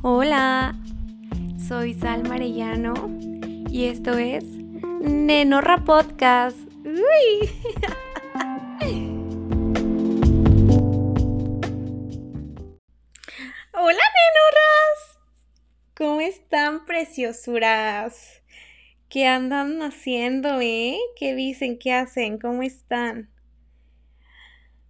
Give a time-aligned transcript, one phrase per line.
[0.00, 0.76] Hola,
[1.66, 2.94] soy Sal Marellano
[3.68, 6.56] y esto es Nenorra Podcast.
[6.84, 7.50] Uy.
[13.74, 15.18] Hola, nenorras.
[15.96, 18.44] ¿Cómo están, preciosuras?
[19.08, 20.96] ¿Qué andan haciendo, eh?
[21.16, 21.76] ¿Qué dicen?
[21.76, 22.38] ¿Qué hacen?
[22.38, 23.32] ¿Cómo están?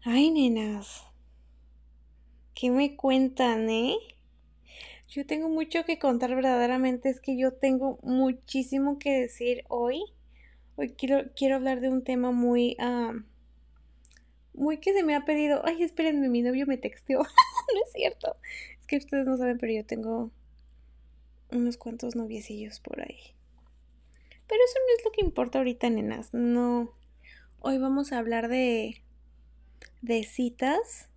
[0.05, 1.03] Ay, nenas.
[2.53, 3.97] ¿Qué me cuentan, eh?
[5.19, 10.01] Yo tengo mucho que contar verdaderamente, es que yo tengo muchísimo que decir hoy.
[10.77, 12.77] Hoy quiero, quiero hablar de un tema muy,
[14.55, 15.61] muy que se me ha pedido.
[15.65, 17.19] Ay, espérenme, mi novio me texteó.
[17.75, 18.37] no es cierto.
[18.79, 20.31] Es que ustedes no saben, pero yo tengo
[21.51, 23.19] unos cuantos noviecillos por ahí.
[24.47, 26.33] Pero eso no es lo que importa ahorita, nenas.
[26.33, 26.93] No.
[27.59, 29.03] Hoy vamos a hablar de,
[30.01, 31.09] de citas,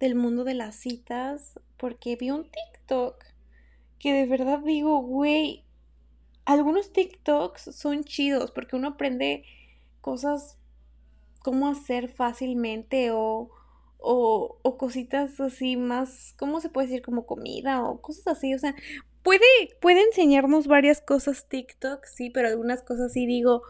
[0.00, 3.22] del mundo de las citas, porque vi un TikTok
[3.98, 5.66] que de verdad digo, güey,
[6.46, 9.44] algunos TikToks son chidos porque uno aprende
[10.00, 10.58] cosas
[11.40, 13.50] cómo hacer fácilmente o,
[13.98, 17.02] o, o cositas así más, ¿cómo se puede decir?
[17.02, 18.74] Como comida o cosas así, o sea,
[19.22, 19.44] puede,
[19.82, 23.60] puede enseñarnos varias cosas TikTok, sí, pero algunas cosas sí digo,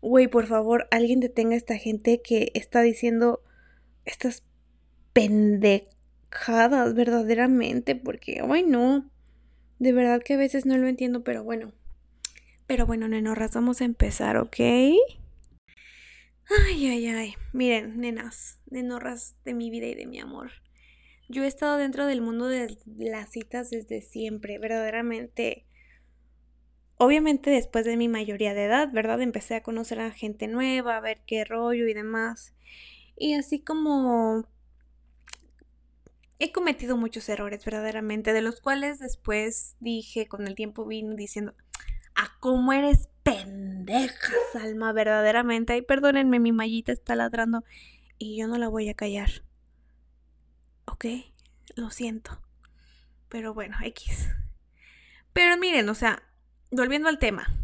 [0.00, 3.42] güey, por favor, alguien detenga a esta gente que está diciendo
[4.06, 4.44] estas
[6.30, 9.10] pendejas verdaderamente, porque, ay no,
[9.78, 11.72] de verdad que a veces no lo entiendo, pero bueno.
[12.66, 14.60] Pero bueno, nenorras, vamos a empezar, ¿ok?
[14.60, 14.98] Ay,
[16.86, 17.34] ay, ay.
[17.52, 20.50] Miren, nenas, nenorras de mi vida y de mi amor.
[21.28, 25.64] Yo he estado dentro del mundo de las citas desde siempre, verdaderamente.
[26.96, 29.22] Obviamente después de mi mayoría de edad, ¿verdad?
[29.22, 32.52] Empecé a conocer a gente nueva, a ver qué rollo y demás.
[33.16, 34.44] Y así como
[36.40, 41.54] he cometido muchos errores verdaderamente, de los cuales después dije, con el tiempo vino diciendo,
[42.14, 45.74] a ah, cómo eres pendeja, Salma, verdaderamente.
[45.74, 47.62] Ay, perdónenme, mi mallita está ladrando
[48.18, 49.44] y yo no la voy a callar.
[50.86, 51.04] ¿Ok?
[51.76, 52.40] Lo siento.
[53.28, 54.28] Pero bueno, X.
[55.32, 56.22] Pero miren, o sea,
[56.70, 57.54] volviendo al tema.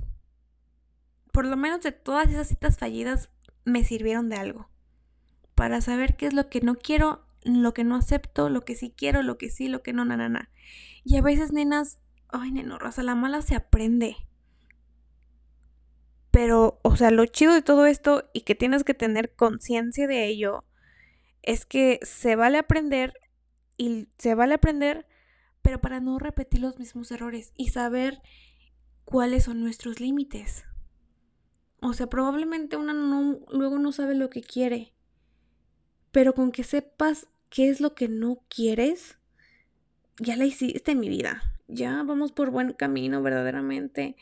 [1.33, 3.31] Por lo menos de todas esas citas fallidas
[3.65, 4.69] me sirvieron de algo.
[5.55, 8.93] Para saber qué es lo que no quiero lo que no acepto, lo que sí
[8.97, 10.51] quiero, lo que sí, lo que no, na, na.
[11.05, 14.17] Y a veces, nenas, ay, nenorras, a la mala se aprende.
[16.31, 20.27] Pero, o sea, lo chido de todo esto y que tienes que tener conciencia de
[20.27, 20.65] ello
[21.43, 23.15] es que se vale aprender
[23.79, 25.07] y se vale aprender,
[25.63, 28.21] pero para no repetir los mismos errores y saber
[29.05, 30.65] cuáles son nuestros límites.
[31.81, 34.93] O sea, probablemente una no, luego no sabe lo que quiere,
[36.11, 39.19] pero con que sepas qué es lo que no quieres,
[40.19, 41.43] ya la hiciste en mi vida.
[41.69, 44.17] Ya vamos por buen camino, verdaderamente.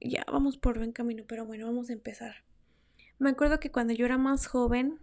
[0.00, 2.44] Ya vamos por buen camino, pero bueno, vamos a empezar.
[3.18, 4.98] Me acuerdo que cuando yo era más joven,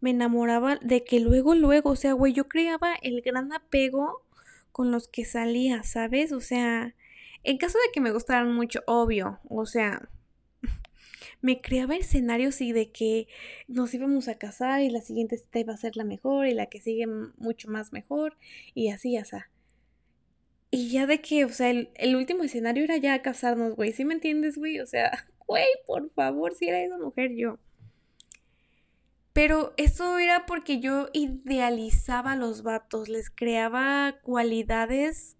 [0.00, 4.24] me enamoraba de que luego, luego, o sea, güey, yo creaba el gran apego
[4.72, 6.32] con los que salía, ¿sabes?
[6.32, 6.94] O sea,
[7.44, 10.08] en caso de que me gustaran mucho, obvio, o sea,
[11.42, 13.28] me creaba escenarios y de que
[13.68, 16.80] nos íbamos a casar y la siguiente iba a ser la mejor y la que
[16.80, 18.36] sigue mucho más mejor
[18.74, 19.36] y así, así.
[20.70, 23.92] Y ya de que, o sea, el, el último escenario era ya casarnos, güey.
[23.92, 24.78] ¿Sí me entiendes, güey?
[24.80, 27.58] O sea, güey, por favor, si era esa mujer yo.
[29.32, 35.36] Pero eso era porque yo idealizaba a los vatos, les creaba cualidades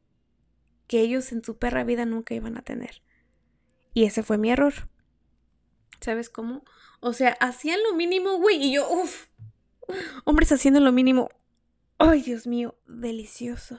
[0.87, 3.03] que ellos en su perra vida nunca iban a tener.
[3.95, 4.75] Y ese fue mi error.
[6.01, 6.65] ¿Sabes cómo?
[7.01, 9.27] O sea, hacían lo mínimo, güey, y yo, uff,
[10.25, 11.31] hombres haciendo lo mínimo.
[11.99, 13.79] Ay, Dios mío, delicioso.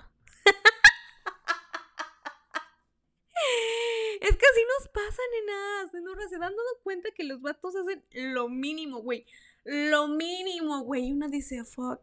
[4.21, 5.93] es que así nos pasa, nenas.
[5.93, 9.25] Nenas, se dan dado cuenta que los vatos hacen lo mínimo, güey.
[9.63, 11.07] Lo mínimo, güey.
[11.07, 12.01] Y una dice, fuck.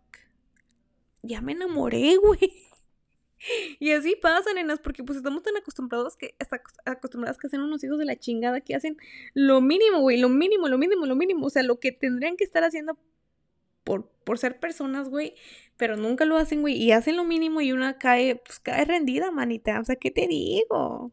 [1.23, 2.68] Ya me enamoré, güey.
[3.79, 7.83] Y así pasa, nenas, porque pues estamos tan acostumbrados que, hasta acostumbradas que hacen unos
[7.85, 8.97] hijos de la chingada que hacen
[9.35, 11.47] lo mínimo, güey, lo mínimo, lo mínimo, lo mínimo.
[11.47, 12.99] O sea, lo que tendrían que estar haciendo
[13.85, 15.35] por, por ser personas, güey,
[15.77, 19.31] pero nunca lo hacen, güey, y hacen lo mínimo y una cae, pues cae rendida,
[19.31, 19.81] manita.
[19.81, 21.13] O sea, ¿qué te digo?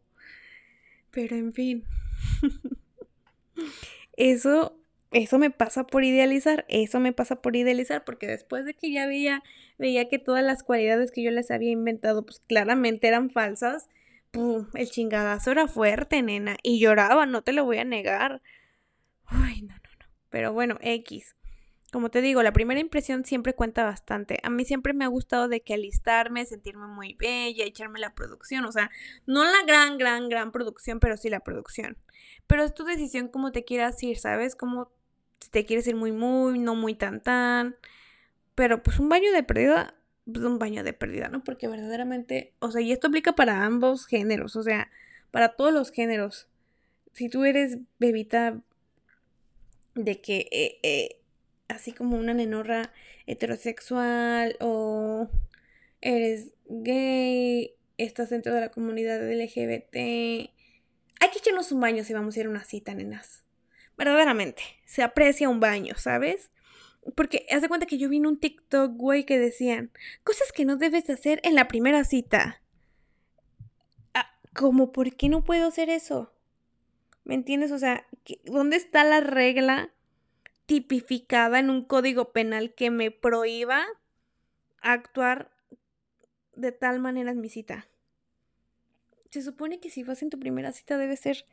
[1.11, 1.85] Pero en fin.
[4.17, 4.77] Eso
[5.15, 9.07] eso me pasa por idealizar, eso me pasa por idealizar, porque después de que ya
[9.07, 9.43] veía,
[9.77, 13.87] veía que todas las cualidades que yo les había inventado, pues claramente eran falsas,
[14.31, 18.41] pum, el chingadazo era fuerte, nena, y lloraba, no te lo voy a negar.
[19.25, 20.05] Ay, no, no, no.
[20.29, 21.35] Pero bueno, X.
[21.93, 24.39] como te digo, la primera impresión siempre cuenta bastante.
[24.43, 28.65] A mí siempre me ha gustado de que alistarme, sentirme muy bella, echarme la producción.
[28.65, 28.91] O sea,
[29.25, 31.97] no la gran, gran, gran producción, pero sí la producción.
[32.47, 34.57] Pero es tu decisión cómo te quieras ir, ¿sabes?
[34.57, 34.91] Como
[35.39, 37.75] si te quieres ir muy, muy, no muy tan, tan.
[38.55, 39.95] Pero pues un baño de pérdida,
[40.25, 41.43] pues un baño de pérdida, ¿no?
[41.43, 44.89] Porque verdaderamente, o sea, y esto aplica para ambos géneros, o sea,
[45.31, 46.47] para todos los géneros.
[47.13, 48.61] Si tú eres bebita
[49.95, 51.21] de que eh, eh,
[51.67, 52.91] así como una nenorra
[53.25, 55.29] heterosexual o
[56.01, 59.95] eres gay, estás dentro de la comunidad LGBT.
[59.95, 63.44] Hay que echarnos un baño si vamos a ir a una cita, nenas.
[63.97, 66.51] Verdaderamente, se aprecia un baño, ¿sabes?
[67.15, 69.91] Porque haz de cuenta que yo vi en un TikTok, güey, que decían
[70.23, 72.61] cosas que no debes hacer en la primera cita.
[74.13, 74.91] Ah, ¿Cómo?
[74.91, 76.33] ¿Por qué no puedo hacer eso?
[77.23, 77.71] ¿Me entiendes?
[77.71, 78.05] O sea,
[78.45, 79.91] ¿dónde está la regla
[80.65, 83.85] tipificada en un código penal que me prohíba
[84.81, 85.51] actuar
[86.55, 87.87] de tal manera en mi cita.
[89.29, 91.45] Se supone que si vas en tu primera cita debe ser,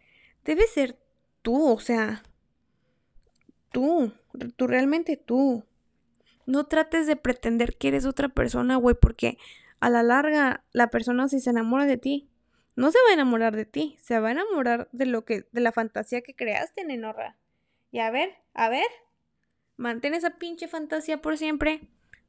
[0.44, 0.98] debe ser
[1.42, 2.22] tú, o sea,
[3.72, 4.12] tú,
[4.56, 5.64] tú realmente tú.
[6.46, 9.38] No trates de pretender que eres otra persona, güey, porque
[9.80, 12.28] a la larga la persona si se enamora de ti,
[12.74, 15.60] no se va a enamorar de ti, se va a enamorar de lo que, de
[15.60, 17.36] la fantasía que creaste, Nenorra.
[17.90, 18.86] Y a ver, a ver,
[19.76, 21.82] mantén esa pinche fantasía por siempre.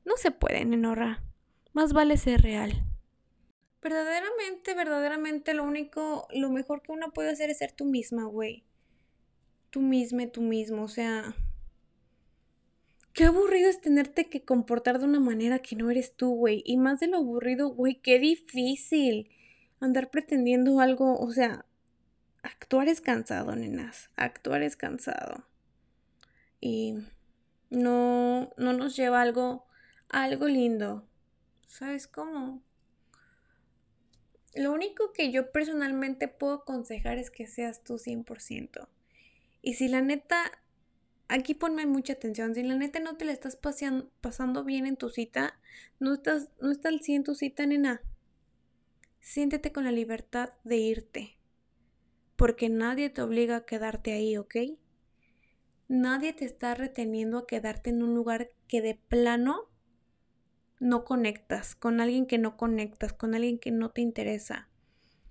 [0.06, 1.24] No se puede, Nenorra.
[1.72, 2.84] Más vale ser real.
[3.82, 8.64] Verdaderamente, verdaderamente lo único, lo mejor que uno puede hacer es ser tú misma, güey.
[9.74, 11.36] Tú misma, tú mismo, o sea...
[13.14, 16.62] Qué aburrido es tenerte que comportar de una manera que no eres tú, güey.
[16.64, 19.32] Y más de lo aburrido, güey, qué difícil
[19.80, 21.66] andar pretendiendo algo, o sea,
[22.44, 24.12] actuar es cansado, nenas.
[24.16, 25.44] Actuar es cansado
[26.64, 26.96] y
[27.72, 29.66] no, no nos lleva algo,
[30.08, 31.06] algo lindo.
[31.68, 32.62] ¿Sabes cómo?
[34.56, 38.88] Lo único que yo personalmente puedo aconsejar es que seas tú 100%.
[39.66, 40.52] Y si la neta,
[41.30, 43.58] aquí ponme mucha atención, si la neta no te la estás
[44.22, 45.58] pasando bien en tu cita,
[46.00, 48.02] no estás, no está al 100 tu cita, nena.
[49.22, 51.38] Siéntete con la libertad de irte.
[52.36, 54.56] Porque nadie te obliga a quedarte ahí, ¿ok?
[55.88, 59.70] Nadie te está reteniendo a quedarte en un lugar que de plano
[60.82, 64.68] no conectas, con alguien que no conectas, con alguien que no te interesa.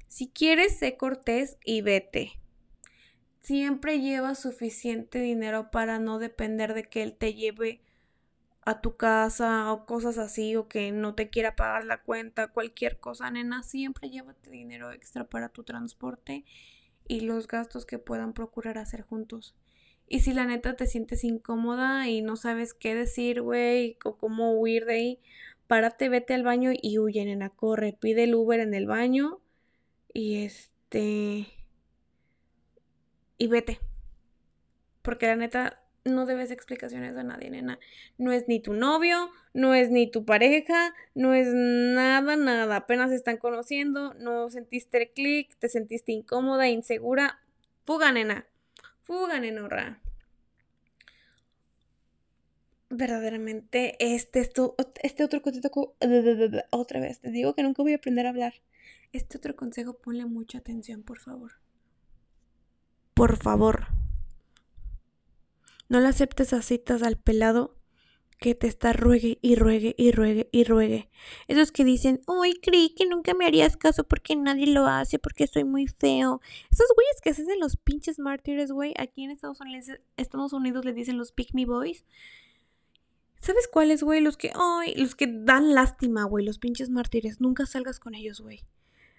[0.09, 2.42] Si quieres, sé cortés y vete.
[3.43, 7.81] Siempre lleva suficiente dinero para no depender de que él te lleve
[8.65, 13.01] a tu casa o cosas así o que no te quiera pagar la cuenta, cualquier
[13.01, 16.45] cosa, nena, siempre llévate dinero extra para tu transporte
[17.09, 19.57] y los gastos que puedan procurar hacer juntos.
[20.09, 24.53] Y si la neta te sientes incómoda y no sabes qué decir, güey, o cómo
[24.53, 25.21] huir de ahí,
[25.67, 29.41] párate, vete al baño y huye, nena, corre, pide el Uber en el baño
[30.13, 31.62] y este...
[33.43, 33.81] Y vete.
[35.03, 37.81] Porque la neta no debes explicaciones a nadie, nena.
[38.17, 42.77] No es ni tu novio, no es ni tu pareja, no es nada, nada.
[42.77, 47.41] Apenas están conociendo, no sentiste el clic, te sentiste incómoda, insegura.
[47.85, 48.47] Fuga, nena.
[49.01, 49.99] Fuga, nenorra
[52.91, 55.97] verdaderamente este, esto, este otro consejo,
[56.71, 58.53] otra vez, te digo que nunca voy a aprender a hablar.
[59.13, 61.62] Este otro consejo, ponle mucha atención, por favor.
[63.23, 63.87] Por favor.
[65.89, 67.77] No le aceptes a citas al pelado
[68.41, 71.09] que te está ruegue y ruegue y ruegue y ruegue.
[71.47, 75.47] Esos que dicen, ay, creí que nunca me harías caso porque nadie lo hace, porque
[75.47, 76.41] soy muy feo.
[76.69, 80.93] Esos güeyes que hacen los pinches mártires, güey, aquí en Estados Unidos, Estados Unidos le
[80.93, 82.05] dicen los pick me boys.
[83.39, 84.21] ¿Sabes cuáles, güey?
[84.21, 87.41] Los que, ay, los que dan lástima, güey, los pinches mártires.
[87.41, 88.65] Nunca salgas con ellos, güey.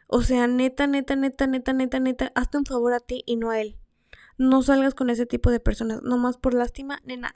[0.07, 3.49] O sea, neta, neta, neta, neta, neta, neta, hazte un favor a ti y no
[3.49, 3.77] a él.
[4.43, 7.33] No salgas con ese tipo de personas, nomás por lástima, nena.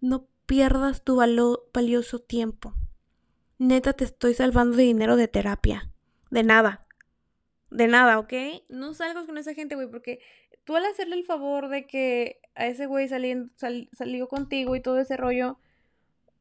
[0.00, 2.72] No pierdas tu valioso tiempo.
[3.58, 5.90] Neta, te estoy salvando de dinero de terapia.
[6.30, 6.86] De nada.
[7.70, 8.32] De nada, ¿ok?
[8.68, 10.20] No salgas con esa gente, güey, porque
[10.62, 15.16] tú al hacerle el favor de que a ese güey salió contigo y todo ese
[15.16, 15.58] rollo,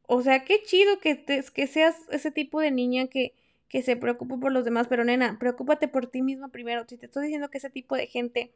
[0.03, 3.33] o sea, qué chido que, que seas ese tipo de niña que,
[3.69, 6.85] que se preocupa por los demás, pero nena, preocúpate por ti misma primero.
[6.87, 8.53] Si te estoy diciendo que ese tipo de gente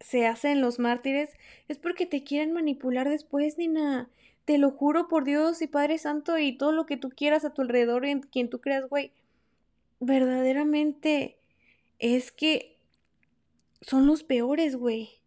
[0.00, 1.30] se hace en los mártires,
[1.68, 4.10] es porque te quieren manipular después, nena.
[4.44, 7.54] Te lo juro por Dios y Padre Santo y todo lo que tú quieras a
[7.54, 9.12] tu alrededor y en quien tú creas, güey.
[10.00, 11.38] Verdaderamente
[11.98, 12.78] es que
[13.80, 15.20] son los peores, güey.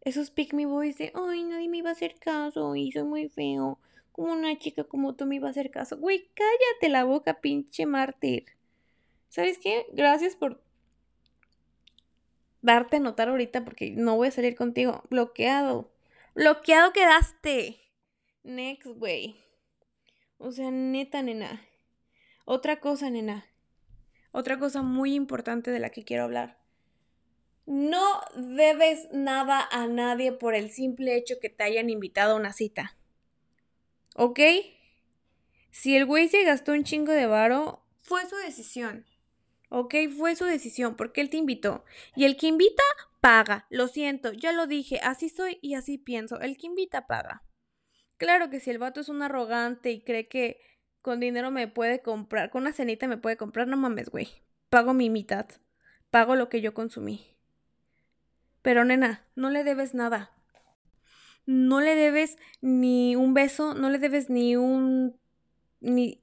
[0.00, 3.28] Esos pick me boys de, ay, nadie me iba a hacer caso y soy muy
[3.28, 3.78] feo.
[4.10, 5.96] Como una chica como tú me iba a hacer caso.
[5.98, 8.46] Güey, cállate la boca, pinche mártir.
[9.28, 9.86] ¿Sabes qué?
[9.92, 10.60] Gracias por
[12.62, 15.02] darte a notar ahorita porque no voy a salir contigo.
[15.10, 15.92] Bloqueado.
[16.34, 17.80] Bloqueado quedaste.
[18.42, 19.36] Next, güey.
[20.38, 21.62] O sea, neta, nena.
[22.44, 23.46] Otra cosa, nena.
[24.32, 26.58] Otra cosa muy importante de la que quiero hablar.
[27.66, 32.52] No debes nada a nadie por el simple hecho que te hayan invitado a una
[32.52, 32.96] cita.
[34.16, 34.40] ¿Ok?
[35.70, 39.06] Si el güey se gastó un chingo de varo, fue su decisión.
[39.74, 39.94] ¿Ok?
[40.18, 41.82] Fue su decisión porque él te invitó.
[42.14, 42.82] Y el que invita,
[43.22, 43.66] paga.
[43.70, 46.38] Lo siento, ya lo dije, así soy y así pienso.
[46.40, 47.42] El que invita, paga.
[48.18, 50.60] Claro que si el vato es un arrogante y cree que
[51.00, 54.28] con dinero me puede comprar, con una cenita me puede comprar, no mames, güey.
[54.68, 55.46] Pago mi mitad.
[56.10, 57.34] Pago lo que yo consumí.
[58.60, 60.32] Pero nena, no le debes nada.
[61.46, 65.18] No le debes ni un beso, no le debes ni un...
[65.80, 66.22] ni...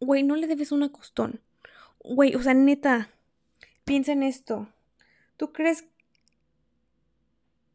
[0.00, 1.40] Güey, no le debes un acostón.
[2.04, 3.10] Güey, o sea, neta,
[3.84, 4.68] piensa en esto.
[5.36, 5.84] ¿Tú crees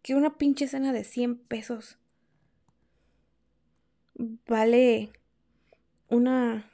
[0.02, 1.98] que una pinche cena de 100 pesos
[4.48, 5.12] vale
[6.10, 6.66] una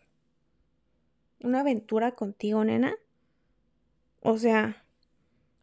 [1.42, 2.96] una aventura contigo, nena?
[4.22, 4.84] O sea,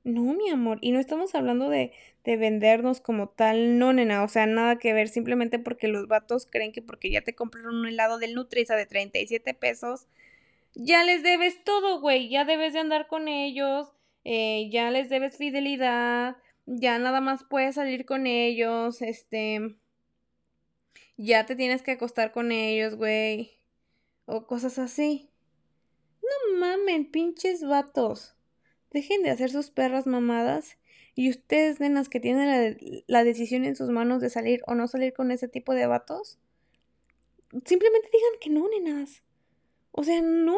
[0.04, 1.92] no, mi amor, y no estamos hablando de,
[2.24, 6.46] de vendernos como tal, no, nena, o sea, nada que ver, simplemente porque los vatos
[6.50, 10.06] creen que porque ya te compraron un helado del Nutriza de 37 pesos,
[10.74, 13.92] ya les debes todo, güey, ya debes de andar con ellos,
[14.24, 19.76] eh, ya les debes fidelidad, ya nada más puedes salir con ellos, este,
[21.16, 23.58] ya te tienes que acostar con ellos, güey,
[24.26, 25.30] o cosas así.
[26.22, 28.34] No mamen, pinches vatos.
[28.90, 30.78] Dejen de hacer sus perras mamadas.
[31.14, 32.76] Y ustedes, nenas, que tienen la,
[33.08, 36.38] la, decisión en sus manos de salir o no salir con ese tipo de vatos,
[37.64, 39.22] simplemente digan que no, nenas.
[39.98, 40.56] O sea, no.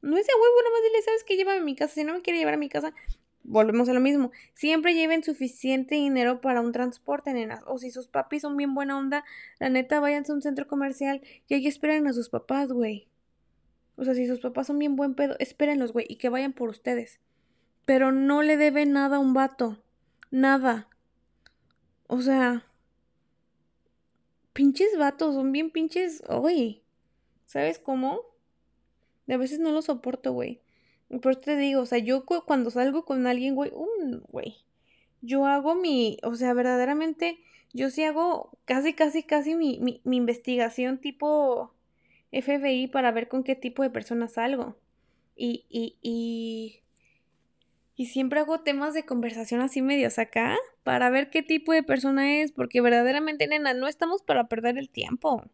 [0.00, 1.36] No es de huevo, nada más dile, ¿sabes qué?
[1.36, 1.94] Llévame a mi casa.
[1.94, 2.94] Si no me quiere llevar a mi casa,
[3.42, 4.30] volvemos a lo mismo.
[4.54, 7.64] Siempre lleven suficiente dinero para un transporte, nenas.
[7.66, 9.24] O si sus papis son bien buena onda,
[9.58, 13.08] la neta, váyanse a un centro comercial y ahí esperen a sus papás, güey.
[13.96, 16.68] O sea, si sus papás son bien buen pedo, espérenlos, güey, y que vayan por
[16.68, 17.18] ustedes.
[17.86, 19.82] Pero no le debe nada a un vato.
[20.30, 20.88] Nada.
[22.06, 22.64] O sea,
[24.52, 26.22] pinches vatos, son bien pinches.
[26.28, 26.84] Uy,
[27.46, 28.29] ¿sabes cómo?
[29.28, 30.60] A veces no lo soporto, güey.
[31.22, 34.56] Por eso te digo, o sea, yo cuando salgo con alguien, güey, un güey.
[35.22, 37.38] Yo hago mi, o sea, verdaderamente,
[37.72, 41.74] yo sí hago casi, casi, casi mi, mi, mi investigación tipo
[42.32, 44.76] FBI para ver con qué tipo de personas salgo.
[45.36, 46.80] Y, y, y,
[47.96, 52.40] y siempre hago temas de conversación así medios acá para ver qué tipo de persona
[52.40, 55.44] es, porque verdaderamente, nena, no estamos para perder el tiempo.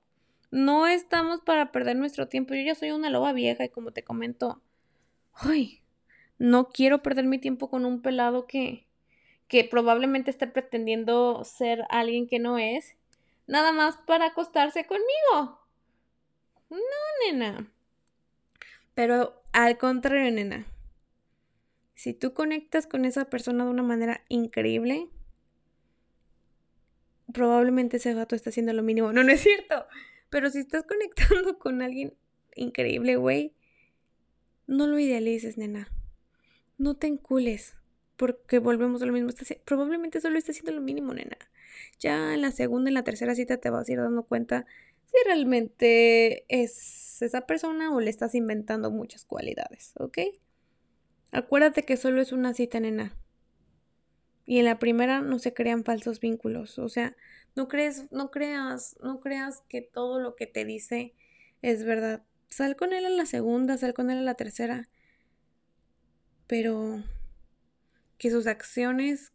[0.51, 2.55] No estamos para perder nuestro tiempo.
[2.55, 4.63] Yo ya soy una loba vieja y como te comento,
[5.33, 5.83] ay,
[6.39, 8.87] no quiero perder mi tiempo con un pelado que,
[9.49, 12.97] que probablemente esté pretendiendo ser alguien que no es,
[13.47, 15.61] nada más para acostarse conmigo.
[16.71, 16.79] No,
[17.25, 17.71] nena.
[18.95, 20.67] Pero al contrario, nena.
[21.95, 25.09] Si tú conectas con esa persona de una manera increíble,
[27.33, 29.13] probablemente ese gato está haciendo lo mínimo.
[29.13, 29.87] No, no es cierto.
[30.37, 32.13] Pero si estás conectando con alguien
[32.57, 33.55] increíble, güey,
[34.67, 35.91] no lo idealices, nena.
[36.77, 37.73] No te encules.
[38.17, 39.31] Porque volvemos a lo mismo.
[39.65, 41.39] probablemente solo está haciendo lo mínimo, nena.
[42.01, 44.67] Ya en la segunda, en la tercera cita te vas a ir dando cuenta
[45.07, 50.19] si realmente es esa persona o le estás inventando muchas cualidades, ¿ok?
[51.33, 53.17] Acuérdate que solo es una cita, nena.
[54.47, 56.79] Y en la primera no se crean falsos vínculos.
[56.79, 57.17] O sea,
[57.57, 61.15] no crees, no creas, no creas que todo lo que te dice
[61.63, 62.23] es verdad.
[62.49, 64.89] Sal con él en la segunda, sal con él en la tercera.
[66.47, 67.03] Pero
[68.19, 69.33] que sus acciones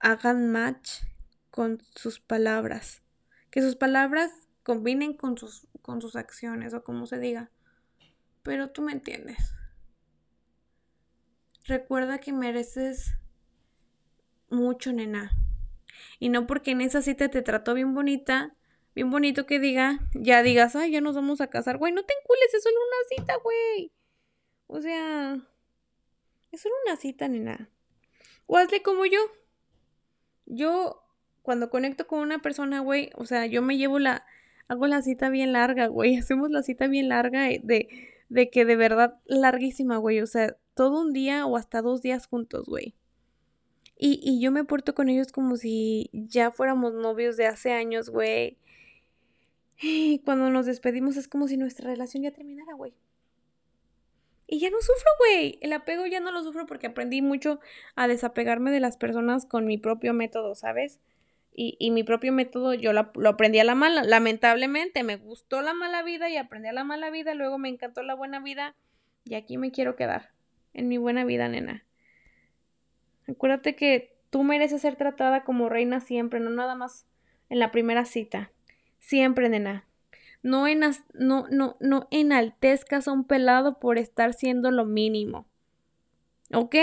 [0.00, 1.02] hagan match
[1.50, 3.02] con sus palabras.
[3.50, 7.50] Que sus palabras combinen con sus, con sus acciones o como se diga.
[8.42, 9.54] Pero tú me entiendes.
[11.68, 13.12] Recuerda que mereces
[14.48, 15.30] mucho, nena.
[16.18, 18.56] Y no porque en esa cita te trató bien bonita,
[18.94, 22.14] bien bonito que diga, ya digas, ay, ya nos vamos a casar, güey, no te
[22.14, 23.92] encules, es solo una cita, güey.
[24.66, 25.46] O sea,
[26.52, 27.68] es solo una cita, nena.
[28.46, 29.20] O hazle como yo.
[30.46, 31.04] Yo,
[31.42, 34.24] cuando conecto con una persona, güey, o sea, yo me llevo la,
[34.68, 38.76] hago la cita bien larga, güey, hacemos la cita bien larga de de que de
[38.76, 40.20] verdad larguísima, güey.
[40.20, 42.94] O sea, todo un día o hasta dos días juntos, güey.
[43.96, 48.10] Y, y yo me porto con ellos como si ya fuéramos novios de hace años,
[48.10, 48.58] güey.
[49.80, 52.94] Y cuando nos despedimos es como si nuestra relación ya terminara, güey.
[54.46, 55.58] Y ya no sufro, güey.
[55.60, 57.60] El apego ya no lo sufro porque aprendí mucho
[57.94, 61.00] a desapegarme de las personas con mi propio método, ¿sabes?
[61.60, 64.04] Y, mi propio método yo lo, aprendí a la mala.
[64.04, 67.34] Lamentablemente me gustó la mala vida y aprendí a la mala vida.
[67.34, 68.76] Luego me encantó la buena vida.
[69.24, 70.30] Y aquí me quiero quedar.
[70.72, 71.84] En mi buena vida, nena.
[73.26, 77.06] Acuérdate que tú mereces ser tratada como reina siempre, no nada más
[77.48, 78.52] en la primera cita.
[79.00, 79.84] Siempre, nena.
[80.44, 85.48] No, enas, no, no, no enaltezcas a un pelado por estar siendo lo mínimo.
[86.52, 86.76] ¿Ok?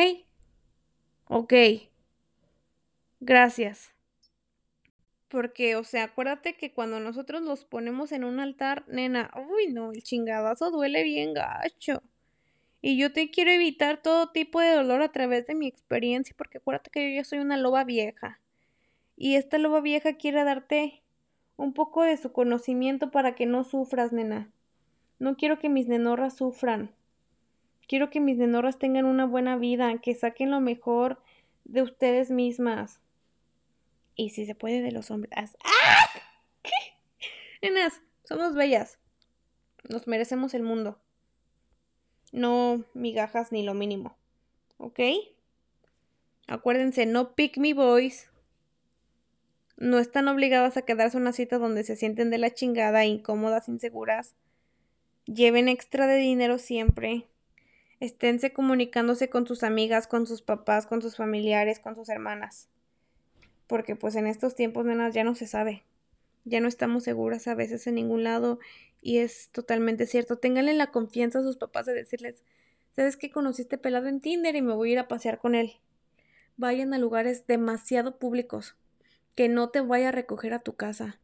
[1.30, 1.54] Ok.
[3.22, 3.95] Gracias.
[5.36, 9.92] Porque, o sea, acuérdate que cuando nosotros los ponemos en un altar, nena, uy, no,
[9.92, 12.02] el chingadazo duele bien gacho.
[12.82, 16.60] Y yo te quiero evitar todo tipo de dolor a través de mi experiencia, porque
[16.60, 18.40] acuérdate que yo ya soy una loba vieja.
[19.18, 21.02] Y esta loba vieja quiere darte
[21.58, 24.50] un poco de su conocimiento para que no sufras, nena.
[25.20, 26.92] No quiero que mis nenorras sufran.
[27.90, 31.20] Quiero que mis nenorras tengan una buena vida, que saquen lo mejor
[31.66, 33.02] de ustedes mismas.
[34.16, 35.58] Y si se puede de los hombres.
[35.64, 36.10] ¡Ah!
[37.62, 39.00] Nenas, somos bellas.
[39.90, 41.00] Nos merecemos el mundo.
[42.32, 44.18] No migajas ni lo mínimo.
[44.78, 45.00] ¿Ok?
[46.48, 48.30] Acuérdense, no pick me boys.
[49.78, 54.36] No están obligadas a quedarse una cita donde se sienten de la chingada, incómodas, inseguras.
[55.26, 57.26] Lleven extra de dinero siempre.
[58.00, 62.70] Esténse comunicándose con sus amigas, con sus papás, con sus familiares, con sus hermanas.
[63.68, 65.84] Porque pues en estos tiempos, nenas, ya no se sabe.
[66.44, 68.60] Ya no estamos seguras a veces en ningún lado
[69.02, 70.38] y es totalmente cierto.
[70.38, 72.44] Ténganle la confianza a sus papás de decirles,
[72.96, 73.30] ¿sabes qué?
[73.30, 75.74] Conociste pelado en Tinder y me voy a ir a pasear con él.
[76.58, 78.76] Vayan a lugares demasiado públicos
[79.36, 81.20] que no te vaya a recoger a tu casa.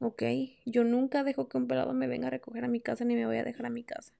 [0.00, 0.22] ¿Ok?
[0.66, 3.24] Yo nunca dejo que un pelado me venga a recoger a mi casa ni me
[3.24, 4.12] vaya a dejar a mi casa.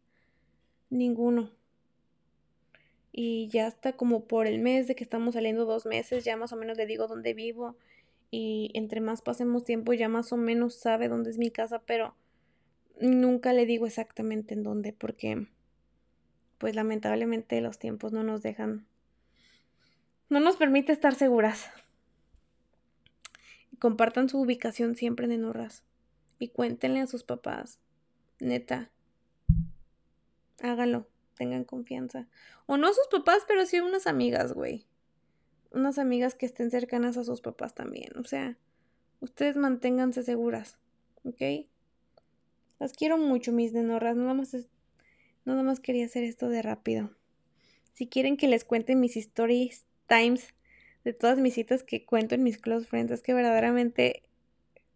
[0.91, 1.51] Ninguno.
[3.13, 6.53] Y ya hasta como por el mes de que estamos saliendo dos meses, ya más
[6.53, 7.77] o menos le digo dónde vivo.
[8.31, 12.15] Y entre más pasemos tiempo, ya más o menos sabe dónde es mi casa, pero
[13.01, 15.47] nunca le digo exactamente en dónde, porque
[16.57, 18.87] pues lamentablemente los tiempos no nos dejan,
[20.31, 21.71] no nos permite estar seguras
[23.83, 25.83] compartan su ubicación siempre en Enorras.
[26.39, 27.81] Y cuéntenle a sus papás.
[28.39, 28.93] Neta.
[30.63, 31.09] Háganlo.
[31.37, 32.29] Tengan confianza.
[32.67, 34.87] O no sus papás, pero sí unas amigas, güey.
[35.71, 38.17] Unas amigas que estén cercanas a sus papás también.
[38.19, 38.57] O sea,
[39.21, 40.79] ustedes manténganse seguras.
[41.25, 41.67] ¿Ok?
[42.79, 44.17] Las quiero mucho, mis nenorras.
[44.17, 44.57] Nada más,
[45.45, 47.11] nada más quería hacer esto de rápido.
[47.95, 50.53] Si quieren que les cuente mis stories times
[51.05, 53.13] de todas mis citas que cuento en mis close friends.
[53.13, 54.23] Es que verdaderamente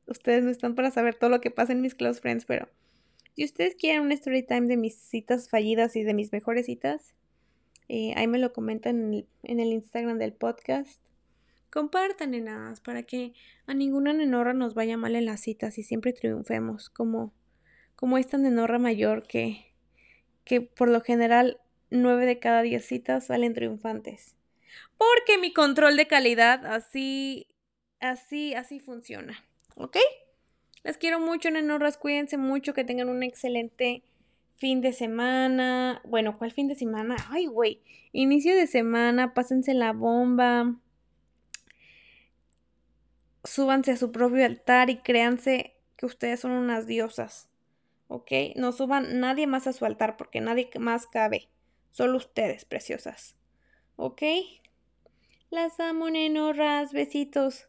[0.07, 2.69] ustedes no están para saber todo lo que pasa en mis close friends, pero
[3.37, 7.15] si ustedes quieren un story time de mis citas fallidas y de mis mejores citas,
[7.87, 11.03] eh, ahí me lo comentan en el, Instagram del podcast.
[11.71, 13.35] Compartan nada para que
[13.67, 17.35] a ninguna nenorra nos vaya mal en las citas y siempre triunfemos, como,
[17.95, 19.75] como esta nenorra mayor que,
[20.45, 24.35] que por lo general nueve de cada diez citas salen triunfantes.
[24.97, 27.49] Porque mi control de calidad así,
[28.01, 29.45] así, así funciona.
[29.75, 29.99] ¿Ok?
[30.87, 31.99] Les quiero mucho, nenorras.
[31.99, 32.73] Cuídense mucho.
[32.73, 34.05] Que tengan un excelente
[34.55, 36.01] fin de semana.
[36.05, 37.17] Bueno, ¿cuál fin de semana?
[37.29, 37.81] Ay, güey.
[38.13, 39.35] Inicio de semana.
[39.35, 40.77] Pásense la bomba.
[43.43, 47.49] Súbanse a su propio altar y créanse que ustedes son unas diosas.
[48.07, 48.31] ¿Ok?
[48.55, 51.49] No suban nadie más a su altar porque nadie más cabe.
[51.91, 53.35] Solo ustedes, preciosas.
[53.97, 54.23] ¿Ok?
[55.51, 56.93] Las amo, nenorras.
[56.93, 57.67] Besitos.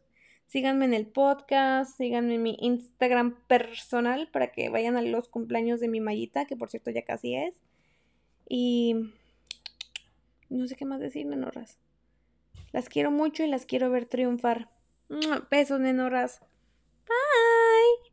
[0.48, 5.80] Síganme en el podcast, síganme en mi Instagram personal para que vayan a los cumpleaños
[5.82, 7.62] de mi mallita, que por cierto ya casi es.
[8.48, 9.12] Y
[10.50, 11.78] no sé qué más decir, nenorras.
[12.72, 14.70] Las quiero mucho y las quiero ver triunfar.
[15.50, 16.42] Besos, nenorras.
[17.08, 18.08] Bye.